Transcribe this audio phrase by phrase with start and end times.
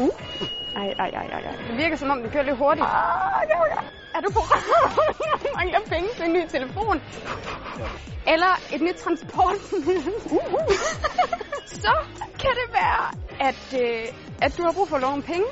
[0.00, 0.10] Uh.
[0.76, 1.56] Ej, ej, ej, ej, ej.
[1.68, 2.86] Det virker som om, det kører lidt hurtigt.
[2.86, 3.82] Ah, okay, okay.
[4.14, 4.42] Er du på
[5.44, 6.96] Jeg mangler penge til en ny telefon?
[8.32, 10.14] Eller et nyt transportmiddel?
[10.24, 10.40] Uh.
[11.84, 11.94] Så
[12.42, 13.04] kan det være,
[13.48, 14.06] at, øh,
[14.42, 15.46] at du har brug for at låne penge.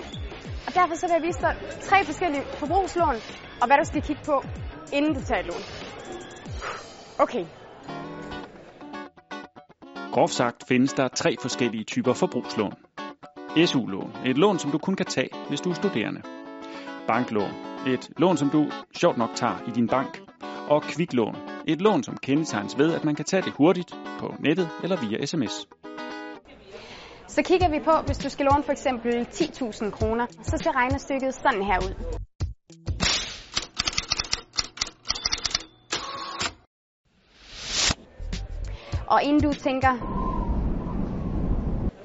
[0.67, 3.17] Og derfor så vil jeg vise dig tre forskellige forbrugslån,
[3.61, 4.45] og hvad du skal kigge på,
[4.93, 5.63] inden du tager et lån.
[7.19, 7.45] Okay,
[10.13, 12.88] Groft sagt findes der tre forskellige typer forbrugslån.
[13.67, 16.23] SU-lån, et lån som du kun kan tage, hvis du er studerende.
[17.07, 17.51] Banklån,
[17.87, 20.23] et lån som du sjovt nok tager i din bank.
[20.69, 24.69] Og kviklån, et lån som kendetegnes ved, at man kan tage det hurtigt på nettet
[24.83, 25.69] eller via sms.
[27.29, 31.35] så kigger vi på, hvis du skal låne for eksempel 10.000 kroner, så ser regnestykket
[31.35, 31.95] sådan her ud.
[39.07, 40.28] Og inden du tænker,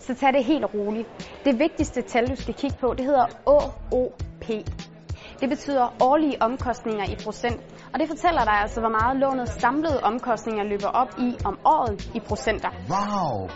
[0.04, 1.08] så tag det helt roligt.
[1.46, 4.48] Det vigtigste tal, du skal kigge på, det hedder OOP.
[5.40, 7.62] Det betyder årlige omkostninger i procent,
[7.94, 12.12] og det fortæller dig altså, hvor meget lånets samlede omkostninger løber op i om året
[12.16, 12.70] i procenter.
[12.90, 13.50] Wow!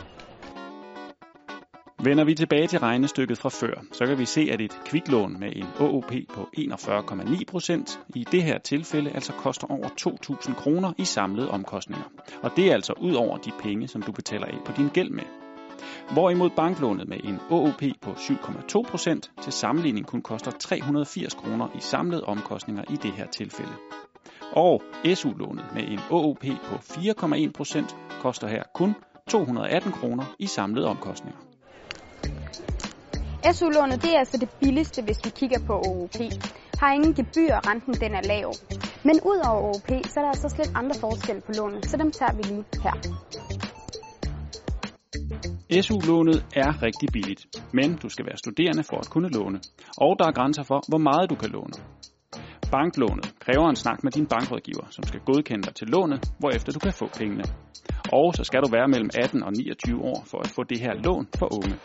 [2.03, 5.51] Vender vi tilbage til regnestykket fra før, så kan vi se, at et kviklån med
[5.55, 11.51] en OOP på 41,9% i det her tilfælde altså koster over 2.000 kroner i samlede
[11.51, 12.05] omkostninger.
[12.43, 15.09] Og det er altså ud over de penge, som du betaler af på din gæld
[15.09, 15.46] med.
[16.13, 22.23] Hvorimod banklånet med en OOP på 7,2% til sammenligning kun koster 380 kroner i samlede
[22.23, 23.71] omkostninger i det her tilfælde.
[24.51, 24.81] Og
[25.15, 28.95] SU-lånet med en OOP på 4,1% koster her kun
[29.29, 31.39] 218 kroner i samlede omkostninger.
[33.53, 36.15] SU-lånet det er altså det billigste, hvis vi kigger på OOP.
[36.79, 38.53] Har ingen gebyr, renten den er lav.
[39.03, 42.11] Men ud over OOP, så er der altså slet andre forskelle på lånet, så dem
[42.11, 42.95] tager vi lige her.
[45.71, 49.59] SU-lånet er rigtig billigt, men du skal være studerende for at kunne låne.
[49.97, 51.77] Og der er grænser for, hvor meget du kan låne.
[52.71, 56.79] Banklånet kræver en snak med din bankrådgiver, som skal godkende dig til lånet, hvorefter du
[56.79, 57.43] kan få pengene.
[58.13, 60.93] Og så skal du være mellem 18 og 29 år for at få det her
[60.93, 61.75] lån for unge.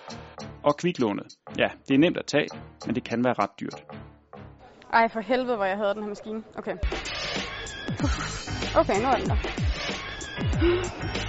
[0.63, 1.27] Og kviklånet,
[1.59, 2.49] ja, det er nemt at tage,
[2.87, 3.81] men det kan være ret dyrt.
[4.93, 6.43] Ej, for helvede, hvor jeg havde den her maskine.
[6.61, 6.77] Okay.
[8.81, 11.22] Okay, nu er den der.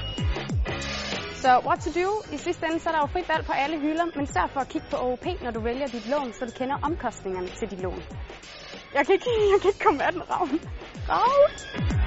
[1.44, 2.24] Så what to do?
[2.36, 4.60] I sidste ende, så er der jo frit valg på alle hylder, men sørg for
[4.60, 7.82] at kigge på OOP, når du vælger dit lån, så du kender omkostningerne til dit
[7.82, 8.04] lån.
[8.94, 10.60] Jeg kan ikke, jeg kan ikke komme af den, Ravn.
[11.10, 12.03] Ravn!